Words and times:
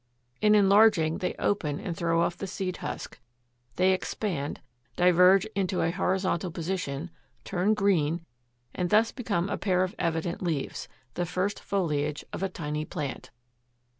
In 0.41 0.55
enlarging 0.55 1.19
they 1.19 1.35
open 1.37 1.79
and 1.79 1.95
throw 1.95 2.23
off 2.23 2.35
the 2.35 2.47
seed 2.47 2.77
husk; 2.77 3.19
they 3.75 3.91
expand, 3.91 4.59
diverge 4.95 5.45
into 5.55 5.81
a 5.83 5.91
horizontal 5.91 6.49
position, 6.49 7.11
turn 7.45 7.75
green, 7.75 8.25
and 8.73 8.89
thus 8.89 9.11
become 9.11 9.47
a 9.47 9.59
pair 9.59 9.83
of 9.83 9.93
evident 9.99 10.41
leaves, 10.41 10.87
the 11.13 11.27
first 11.27 11.59
foliage 11.59 12.25
of 12.33 12.41
a 12.41 12.49
tiny 12.49 12.83
plant. 12.83 13.29